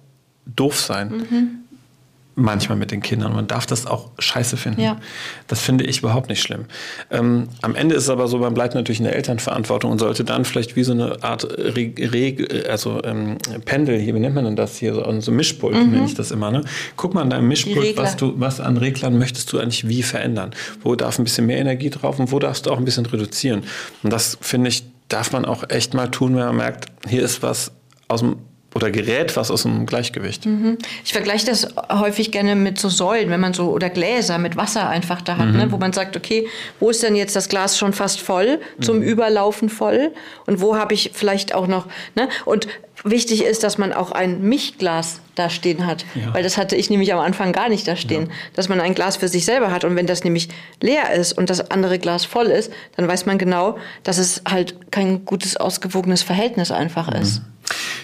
doof 0.46 0.80
sein. 0.80 1.10
Mhm 1.30 1.65
manchmal 2.36 2.78
mit 2.78 2.92
den 2.92 3.02
Kindern. 3.02 3.34
Man 3.34 3.48
darf 3.48 3.66
das 3.66 3.86
auch 3.86 4.12
scheiße 4.20 4.58
finden. 4.58 4.82
Ja. 4.82 4.98
Das 5.48 5.62
finde 5.62 5.86
ich 5.86 6.00
überhaupt 6.00 6.30
nicht 6.30 6.42
schlimm. 6.42 6.66
Ähm, 7.10 7.48
am 7.62 7.76
Ende 7.76 7.96
ist 7.96 8.04
es 8.04 8.10
aber 8.10 8.28
so, 8.28 8.38
man 8.38 8.54
bleibt 8.54 8.76
natürlich 8.76 9.00
in 9.00 9.06
der 9.06 9.16
Elternverantwortung 9.16 9.92
und 9.92 10.00
sollte 10.00 10.24
dann 10.24 10.44
vielleicht 10.44 10.76
wie 10.76 10.84
so 10.84 10.92
eine 10.92 11.24
Art 11.24 11.46
Re 11.46 11.94
Re 11.98 12.70
also, 12.70 13.02
ähm, 13.04 13.38
Pendel, 13.64 14.00
hier, 14.00 14.14
wie 14.16 14.20
nennt 14.20 14.36
man 14.36 14.46
denn 14.46 14.56
das 14.56 14.78
hier, 14.78 14.94
so, 14.94 15.22
so 15.22 15.32
Mischpult 15.32 15.76
mhm. 15.76 15.92
nenne 15.92 16.06
ich 16.06 16.16
das 16.16 16.32
immer. 16.32 16.52
Ne? 16.52 16.64
Guck 16.98 17.14
mal 17.14 17.22
an 17.22 17.30
deinem 17.30 17.48
Mischpult, 17.48 17.98
was, 17.98 18.18
du, 18.18 18.34
was 18.38 18.60
an 18.60 18.78
Reglern 18.78 19.18
möchtest 19.18 19.52
du 19.54 19.60
eigentlich 19.60 19.88
wie 19.88 20.04
verändern. 20.04 20.52
Wo 20.82 20.96
darf 20.96 21.18
ein 21.18 21.24
bisschen 21.24 21.46
mehr 21.46 21.58
Energie 21.58 21.90
drauf 21.90 22.20
und 22.20 22.32
wo 22.32 22.40
darfst 22.40 22.66
du 22.66 22.72
auch 22.72 22.78
ein 22.78 22.86
bisschen 22.86 23.06
reduzieren. 23.06 23.64
Und 24.04 24.12
das, 24.12 24.38
finde 24.42 24.70
ich, 24.70 24.84
darf 25.08 25.32
man 25.32 25.46
auch 25.46 25.64
echt 25.70 25.94
mal 25.94 26.08
tun, 26.08 26.36
wenn 26.36 26.46
man 26.46 26.58
merkt, 26.58 26.88
hier 27.08 27.22
ist 27.22 27.44
was 27.44 27.72
aus 28.08 28.20
dem 28.20 28.38
oder 28.76 28.92
gerät 28.92 29.36
was 29.38 29.50
aus 29.52 29.64
dem 29.64 29.86
Gleichgewicht. 29.86 30.46
Mhm. 30.46 30.78
Ich 31.04 31.14
vergleiche 31.14 31.46
das 31.46 31.70
häufig 31.90 32.32
gerne 32.32 32.56
mit 32.56 32.78
so 32.78 32.90
Säulen, 32.90 33.30
wenn 33.30 33.40
man 33.40 33.54
so 33.54 33.72
oder 33.72 33.90
Gläser 33.90 34.38
mit 34.38 34.58
Wasser 34.58 34.90
einfach 34.90 35.22
da 35.22 35.38
hat, 35.38 35.48
ne? 35.48 35.52
mhm. 35.54 35.58
ne, 35.58 35.72
wo 35.72 35.78
man 35.78 35.94
sagt, 35.94 36.18
okay, 36.18 36.48
wo 36.82 36.90
ist 36.90 37.02
denn 37.02 37.16
jetzt 37.16 37.38
das 37.38 37.48
Glas 37.48 37.78
schon 37.78 37.94
fast 37.94 38.20
voll, 38.20 38.60
zum 38.82 38.98
mhm. 38.98 39.04
Überlaufen 39.04 39.70
voll 39.70 40.12
und 40.46 40.60
wo 40.60 40.76
habe 40.76 40.94
ich 40.94 41.12
vielleicht 41.14 41.56
auch 41.56 41.68
noch, 41.68 41.88
ne? 42.16 42.28
Und 42.44 42.68
wichtig 43.06 43.44
ist, 43.46 43.64
dass 43.64 43.78
man 43.78 43.94
auch 43.94 44.12
ein 44.12 44.42
Mischglas 44.42 45.22
da 45.36 45.50
stehen 45.50 45.86
hat, 45.86 46.06
ja. 46.16 46.34
weil 46.34 46.44
das 46.44 46.58
hatte 46.58 46.76
ich 46.76 46.90
nämlich 46.90 47.14
am 47.14 47.20
Anfang 47.20 47.54
gar 47.54 47.70
nicht 47.70 47.88
da 47.88 47.96
stehen, 47.96 48.28
ja. 48.28 48.32
dass 48.56 48.68
man 48.68 48.82
ein 48.82 48.94
Glas 48.94 49.18
für 49.18 49.28
sich 49.28 49.46
selber 49.46 49.72
hat 49.72 49.86
und 49.86 49.96
wenn 49.96 50.08
das 50.08 50.24
nämlich 50.24 50.50
leer 50.82 51.14
ist 51.14 51.34
und 51.34 51.50
das 51.50 51.72
andere 51.72 52.00
Glas 52.00 52.26
voll 52.26 52.48
ist, 52.48 52.72
dann 52.98 53.08
weiß 53.08 53.26
man 53.26 53.38
genau, 53.38 53.78
dass 54.04 54.18
es 54.18 54.42
halt 54.50 54.92
kein 54.92 55.24
gutes 55.24 55.56
ausgewogenes 55.56 56.24
Verhältnis 56.24 56.72
einfach 56.72 57.10
ist. 57.14 57.42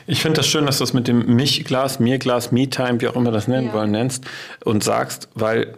Ich 0.08 0.22
finde 0.22 0.38
das 0.38 0.48
schön, 0.48 0.66
dass 0.66 0.80
du 0.80 0.84
es 0.84 0.94
mit 0.94 1.08
dem 1.08 1.36
Mich-Glas, 1.36 2.00
Mir-Glas, 2.00 2.52
Me-Time, 2.52 3.02
wie 3.02 3.08
auch 3.08 3.16
immer 3.16 3.32
das 3.32 3.48
nennen 3.48 3.68
ja. 3.68 3.74
wollen, 3.74 3.92
nennst 3.92 4.26
und 4.64 4.84
sagst, 4.84 5.30
weil 5.36 5.76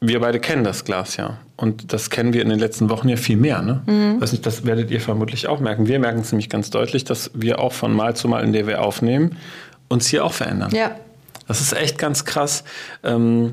wir 0.00 0.20
beide 0.20 0.40
kennen 0.40 0.64
das 0.64 0.84
Glas 0.84 1.16
ja. 1.16 1.38
Und 1.56 1.92
das 1.92 2.10
kennen 2.10 2.34
wir 2.34 2.42
in 2.42 2.50
den 2.50 2.58
letzten 2.58 2.90
Wochen 2.90 3.08
ja 3.08 3.16
viel 3.16 3.38
mehr. 3.38 3.62
Ne? 3.62 3.82
Mhm. 3.86 4.20
Weiß 4.20 4.32
nicht, 4.32 4.44
das 4.44 4.66
werdet 4.66 4.90
ihr 4.90 5.00
vermutlich 5.00 5.48
auch 5.48 5.60
merken. 5.60 5.86
Wir 5.88 5.98
merken 5.98 6.20
es 6.20 6.30
nämlich 6.30 6.50
ganz 6.50 6.70
deutlich, 6.70 7.04
dass 7.04 7.30
wir 7.34 7.60
auch 7.60 7.72
von 7.72 7.94
Mal 7.94 8.14
zu 8.14 8.28
Mal, 8.28 8.44
in 8.44 8.52
der 8.52 8.66
wir 8.66 8.82
aufnehmen, 8.82 9.36
uns 9.88 10.06
hier 10.06 10.24
auch 10.24 10.34
verändern. 10.34 10.70
Ja. 10.74 10.90
Das 11.48 11.60
ist 11.60 11.72
echt 11.72 11.96
ganz 11.96 12.24
krass. 12.24 12.64
Ähm, 13.04 13.52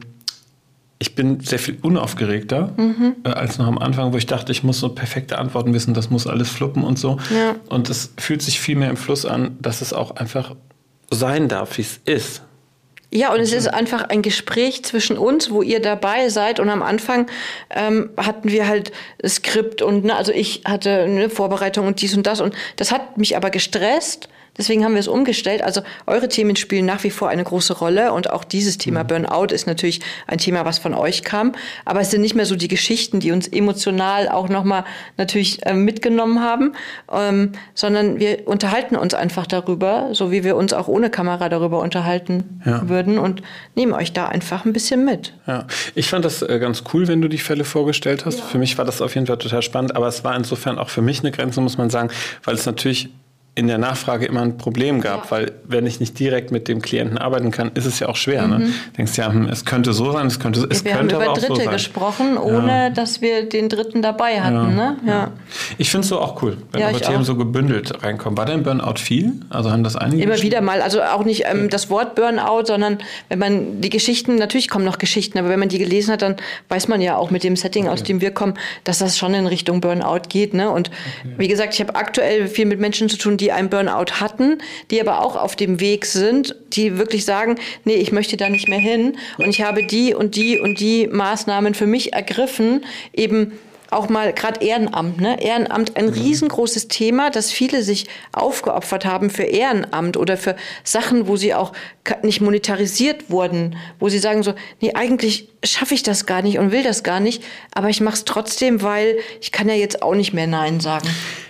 ich 1.00 1.16
bin 1.16 1.40
sehr 1.42 1.60
viel 1.60 1.78
unaufgeregter 1.82 2.74
mhm. 2.78 3.16
äh, 3.24 3.30
als 3.30 3.58
noch 3.58 3.68
am 3.68 3.78
Anfang, 3.78 4.14
wo 4.14 4.18
ich 4.18 4.26
dachte, 4.26 4.52
ich 4.52 4.64
muss 4.64 4.80
so 4.80 4.90
perfekte 4.90 5.38
Antworten 5.38 5.74
wissen, 5.74 5.94
das 5.94 6.10
muss 6.10 6.28
alles 6.28 6.50
fluppen 6.50 6.84
und 6.84 6.98
so. 6.98 7.18
Ja. 7.34 7.56
Und 7.70 7.90
es 7.90 8.14
fühlt 8.18 8.42
sich 8.42 8.60
viel 8.60 8.76
mehr 8.76 8.90
im 8.90 8.98
Fluss 8.98 9.26
an, 9.26 9.58
dass 9.62 9.82
es 9.82 9.92
auch 9.94 10.16
einfach 10.16 10.56
sein 11.12 11.48
darf, 11.48 11.78
wie 11.78 11.82
es 11.82 12.00
ist. 12.06 12.44
Ja, 13.16 13.32
und 13.32 13.42
es 13.42 13.54
ist 13.54 13.68
einfach 13.68 14.10
ein 14.10 14.24
Gespräch 14.24 14.84
zwischen 14.84 15.20
uns, 15.20 15.52
wo 15.52 15.62
ihr 15.62 15.80
dabei 15.80 16.30
seid. 16.30 16.60
Und 16.60 16.70
am 16.70 16.82
Anfang 16.82 17.28
ähm, 17.70 18.10
hatten 18.18 18.50
wir 18.50 18.68
halt 18.68 18.92
Skript 19.24 19.84
und, 19.84 20.06
ne, 20.06 20.16
also 20.16 20.32
ich 20.32 20.64
hatte 20.66 21.04
eine 21.04 21.30
Vorbereitung 21.30 21.86
und 21.86 22.02
dies 22.02 22.18
und 22.18 22.26
das. 22.26 22.42
Und 22.42 22.56
das 22.78 22.92
hat 22.92 23.20
mich 23.20 23.38
aber 23.38 23.52
gestresst. 23.52 24.30
Deswegen 24.58 24.84
haben 24.84 24.94
wir 24.94 25.00
es 25.00 25.08
umgestellt. 25.08 25.64
Also 25.64 25.82
eure 26.06 26.30
Themen 26.30 26.56
spielen 26.56 26.86
nach 26.86 27.04
wie 27.04 27.10
vor 27.10 27.30
eine 27.30 27.44
große 27.44 27.74
Rolle 27.74 28.14
und 28.14 28.30
auch 28.30 28.44
dieses 28.44 28.78
Thema 28.78 29.04
mhm. 29.04 29.08
Burnout 29.08 29.54
ist 29.54 29.66
natürlich 29.66 30.02
ein 30.28 30.38
Thema, 30.38 30.64
was 30.64 30.78
von 30.78 30.94
euch 30.94 31.24
kam. 31.24 31.54
Aber 31.86 32.02
es 32.02 32.12
sind 32.12 32.22
nicht 32.22 32.36
mehr 32.36 32.46
so 32.46 32.56
die 32.56 32.68
Geschichten, 32.68 33.20
die 33.20 33.32
uns 33.32 33.48
emotional 33.48 34.30
auch 34.30 34.50
nochmal 34.50 34.86
natürlich 35.18 35.66
äh, 35.66 35.74
mitgenommen 35.74 36.42
haben, 36.42 36.74
ähm, 37.12 37.54
sondern 37.74 38.20
wir 38.20 38.48
unterhalten 38.48 38.96
uns 38.96 39.16
einfach 39.16 39.48
darüber, 39.48 40.10
so 40.12 40.32
wie 40.32 40.44
wir 40.44 40.56
uns 40.56 40.74
auch 40.74 40.88
ohne 40.88 41.10
Kamera 41.10 41.50
darüber 41.50 41.80
unterhalten 41.80 42.62
ja. 42.66 42.88
würden 42.88 43.18
und 43.18 43.42
nehmen 43.76 43.94
euch 43.94 44.14
da 44.14 44.28
einfach 44.28 44.66
ein 44.66 44.74
bisschen 44.74 45.04
mit. 45.04 45.34
Ja, 45.48 45.66
ich 45.96 46.10
fand 46.10 46.26
das 46.26 46.44
äh, 46.44 46.60
ganz 46.60 46.84
cool, 46.94 47.08
wenn 47.08 47.22
du 47.22 47.28
die 47.28 47.40
Fälle 47.40 47.64
vorgestellt 47.64 48.26
hast. 48.26 48.40
Ja. 48.40 48.46
Für 48.46 48.60
mich 48.60 48.78
war 48.78 48.86
das 48.86 49.02
auf 49.02 49.16
jeden 49.16 49.26
Fall 49.26 49.38
total 49.38 49.64
spannend, 49.64 49.96
aber 49.96 50.08
es 50.08 50.24
war 50.24 50.36
insofern 50.36 50.78
auch 50.78 50.90
für 50.90 51.02
mich 51.02 51.22
eine 51.22 51.32
Grenze, 51.32 51.60
muss 51.60 51.78
man 51.78 51.90
sagen, 51.90 52.10
weil 52.44 52.54
es 52.54 52.68
natürlich 52.68 53.10
in 53.56 53.68
der 53.68 53.78
Nachfrage 53.78 54.26
immer 54.26 54.42
ein 54.42 54.58
Problem 54.58 55.00
gab, 55.00 55.26
ja. 55.26 55.32
weil 55.32 55.52
wenn 55.66 55.86
ich 55.86 56.00
nicht 56.00 56.18
direkt 56.18 56.52
mit 56.52 56.68
dem 56.68 56.82
Klienten 56.82 57.20
arbeiten 57.20 57.52
kann, 57.52 57.72
ist 57.76 57.86
es 57.86 58.00
ja 58.00 58.10
auch 58.10 58.16
schwer. 58.16 58.48
Ne? 58.48 58.58
Mhm. 58.58 58.64
Ne? 58.64 58.74
Denkst 58.98 59.16
ja, 59.16 59.32
hm, 59.32 59.48
es 59.48 59.64
könnte 59.64 59.94
so 59.94 60.12
sein, 60.12 60.26
es 60.26 60.40
könnte, 60.40 60.68
es 60.72 60.84
wir 60.84 60.94
könnte 60.94 61.16
haben 61.16 61.24
über 61.24 61.34
Dritte 61.34 61.64
so 61.64 61.70
gesprochen, 61.70 62.38
ohne 62.38 62.68
ja. 62.68 62.90
dass 62.90 63.22
wir 63.22 63.48
den 63.48 63.70
Dritten 63.70 64.02
dabei 64.02 64.42
hatten. 64.42 64.76
Ja. 64.76 64.92
Ne? 64.92 64.98
Ja. 65.06 65.32
Ich 65.78 65.92
finde 65.92 66.02
es 66.02 66.10
so 66.10 66.20
auch 66.20 66.42
cool, 66.42 66.58
wenn 66.72 66.82
eure 66.82 67.00
Themen 67.00 67.18
auch. 67.18 67.26
so 67.26 67.36
gebündelt 67.36 68.04
reinkommen. 68.04 68.36
War 68.40 68.48
dein 68.48 68.64
Burnout 68.64 68.96
viel? 68.98 69.34
Also 69.52 69.72
haben 69.72 69.84
das 69.84 69.96
einige? 69.96 70.24
Immer 70.24 70.42
wieder 70.42 70.62
mal. 70.62 70.82
Also 70.82 71.04
auch 71.04 71.24
nicht 71.24 71.44
ähm, 71.46 71.70
das 71.70 71.92
Wort 71.92 72.16
Burnout, 72.16 72.66
sondern 72.66 72.98
wenn 73.30 73.38
man 73.38 73.82
die 73.82 73.92
Geschichten, 73.92 74.36
natürlich 74.36 74.68
kommen 74.68 74.86
noch 74.86 74.98
Geschichten, 74.98 75.38
aber 75.38 75.50
wenn 75.50 75.60
man 75.60 75.70
die 75.70 75.78
gelesen 75.78 76.12
hat, 76.12 76.24
dann 76.24 76.38
weiß 76.70 76.88
man 76.88 77.02
ja 77.02 77.18
auch 77.18 77.30
mit 77.30 77.44
dem 77.44 77.56
Setting, 77.56 77.84
okay. 77.84 77.94
aus 77.94 78.02
dem 78.02 78.20
wir 78.20 78.32
kommen, 78.32 78.56
dass 78.84 78.98
das 78.98 79.16
schon 79.16 79.36
in 79.36 79.46
Richtung 79.46 79.80
Burnout 79.80 80.22
geht. 80.30 80.56
Ne? 80.56 80.72
Und 80.72 80.90
okay. 81.24 81.36
wie 81.38 81.48
gesagt, 81.48 81.76
ich 81.76 81.82
habe 81.82 81.96
aktuell 81.96 82.48
viel 82.48 82.66
mit 82.66 82.80
Menschen 82.80 83.10
zu 83.10 83.18
tun, 83.18 83.38
die 83.43 83.43
ein 83.52 83.70
Burnout 83.70 84.20
hatten, 84.20 84.60
die 84.92 85.02
aber 85.02 85.22
auch 85.22 85.36
auf 85.36 85.56
dem 85.56 85.80
Weg 85.80 86.06
sind, 86.06 86.56
die 86.74 86.98
wirklich 86.98 87.26
sagen, 87.26 87.56
nee, 87.84 87.96
ich 87.96 88.12
möchte 88.12 88.38
da 88.38 88.50
nicht 88.50 88.68
mehr 88.68 88.80
hin 88.80 89.18
und 89.38 89.48
ich 89.48 89.62
habe 89.62 89.86
die 89.86 90.14
und 90.14 90.36
die 90.36 90.60
und 90.60 90.80
die 90.80 91.08
Maßnahmen 91.08 91.74
für 91.74 91.88
mich 91.88 92.14
ergriffen, 92.14 92.86
eben 93.14 93.54
auch 93.94 94.10
mal 94.10 94.34
gerade 94.34 94.64
Ehrenamt, 94.66 95.22
ne? 95.22 95.42
Ehrenamt 95.42 95.96
ein 95.96 96.08
mhm. 96.08 96.14
riesengroßes 96.14 96.88
Thema, 96.88 97.30
dass 97.30 97.52
viele 97.52 97.84
sich 97.84 98.08
aufgeopfert 98.32 99.06
haben 99.06 99.30
für 99.30 99.44
Ehrenamt 99.44 100.18
oder 100.18 100.36
für 100.36 100.56
Sachen, 100.84 101.28
wo 101.28 101.38
sie 101.38 101.54
auch 101.54 101.72
nicht 102.22 102.42
monetarisiert 102.42 103.30
wurden, 103.30 103.78
wo 104.00 104.10
sie 104.10 104.20
sagen 104.20 104.44
so, 104.44 104.54
nee, 104.82 104.94
eigentlich 104.94 105.50
schaffe 105.64 105.94
ich 105.94 106.04
das 106.04 106.26
gar 106.26 106.42
nicht 106.42 106.58
und 106.58 106.72
will 106.72 106.84
das 106.84 107.04
gar 107.04 107.20
nicht, 107.20 107.44
aber 107.74 107.90
ich 107.90 108.02
mache 108.02 108.16
es 108.16 108.26
trotzdem, 108.26 108.82
weil 108.82 109.18
ich 109.40 109.52
kann 109.52 109.70
ja 109.70 109.76
jetzt 109.76 110.02
auch 110.02 110.16
nicht 110.16 110.34
mehr 110.34 110.48
Nein 110.48 110.80
sagen. 110.80 111.08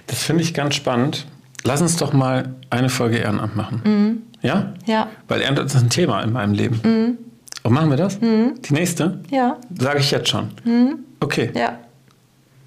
Das 0.07 0.23
finde 0.23 0.43
ich 0.43 0.53
ganz 0.53 0.75
spannend. 0.75 1.25
Lass 1.63 1.81
uns 1.81 1.95
doch 1.97 2.13
mal 2.13 2.55
eine 2.69 2.89
Folge 2.89 3.17
Ehrenamt 3.17 3.55
machen. 3.55 3.81
Mhm. 3.83 4.21
Ja? 4.41 4.73
Ja. 4.85 5.07
Weil 5.27 5.41
Ehrenamt 5.41 5.67
ist 5.67 5.75
ein 5.75 5.89
Thema 5.89 6.21
in 6.21 6.33
meinem 6.33 6.53
Leben. 6.53 6.79
Mhm. 6.83 7.17
Und 7.63 7.73
machen 7.73 7.89
wir 7.89 7.97
das? 7.97 8.19
Mhm. 8.19 8.55
Die 8.61 8.73
nächste? 8.73 9.19
Ja. 9.29 9.57
Sage 9.77 9.99
ich 9.99 10.11
jetzt 10.11 10.29
schon. 10.29 10.49
Mhm. 10.65 10.99
Okay. 11.21 11.51
Ja. 11.55 11.79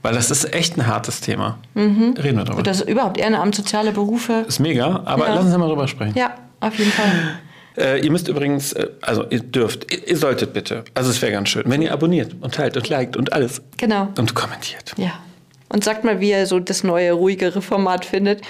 Weil 0.03 0.15
das 0.15 0.31
ist 0.31 0.55
echt 0.55 0.79
ein 0.79 0.87
hartes 0.87 1.21
Thema. 1.21 1.59
Mhm. 1.75 2.15
Reden 2.17 2.39
wir 2.39 2.45
darüber. 2.45 2.63
Das 2.63 2.81
ist 2.81 2.89
überhaupt 2.89 3.19
Ehrenamt, 3.19 3.55
soziale 3.55 3.93
Berufe. 3.93 4.45
Ist 4.47 4.61
mega, 4.61 5.03
aber 5.05 5.27
ja. 5.27 5.35
lass 5.35 5.45
uns 5.45 5.53
ja 5.53 5.59
mal 5.59 5.69
drüber 5.69 5.89
sprechen. 5.89 6.17
Ja, 6.17 6.35
auf 6.61 6.79
jeden 6.79 6.93
Fall. 6.93 7.11
Äh, 7.77 8.01
ihr 8.03 8.11
müsst 8.11 8.29
übrigens, 8.29 8.73
äh, 8.73 8.89
also 9.03 9.27
ihr 9.29 9.41
dürft, 9.41 9.93
ihr, 9.93 10.09
ihr 10.09 10.17
solltet 10.17 10.55
bitte, 10.55 10.85
also 10.95 11.11
es 11.11 11.21
wäre 11.21 11.33
ganz 11.33 11.51
schön, 11.51 11.65
wenn 11.67 11.83
ihr 11.83 11.93
abonniert 11.93 12.35
und 12.41 12.55
teilt 12.55 12.77
und 12.77 12.89
liked 12.89 13.17
und 13.17 13.35
alles. 13.35 13.61
Genau. 13.77 14.09
Und 14.17 14.35
kommentiert. 14.35 14.95
Ja. 14.97 15.13
Und 15.69 15.83
sagt 15.83 16.05
mal, 16.05 16.21
wie 16.21 16.31
ihr 16.31 16.47
so 16.47 16.61
das 16.61 16.85
neue, 16.85 17.13
ruhigere 17.13 17.61
Format 17.61 18.05
findet. 18.05 18.43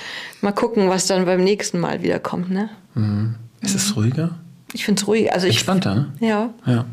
Mal 0.42 0.52
gucken, 0.52 0.88
was 0.88 1.06
dann 1.06 1.24
beim 1.24 1.42
nächsten 1.42 1.78
Mal 1.78 2.02
wieder 2.02 2.18
kommt. 2.18 2.50
Ne? 2.50 2.68
Mhm. 2.94 3.36
Ist 3.62 3.74
es 3.74 3.96
ruhiger? 3.96 4.38
Ich 4.72 4.84
finde 4.84 5.00
es 5.00 5.08
ruhig. 5.08 5.32
Also 5.32 5.46
Entspannter, 5.46 5.94
ne? 5.94 6.12
Ja. 6.20 6.50
Ja. 6.66 6.84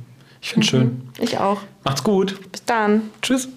Ich 0.42 0.52
finde 0.52 0.66
es 0.66 0.74
mhm. 0.74 0.78
schön. 0.78 1.02
Ich 1.20 1.38
auch. 1.38 1.62
Macht's 1.84 2.04
gut. 2.04 2.40
Bis 2.52 2.64
dann. 2.66 3.02
Tschüss. 3.22 3.50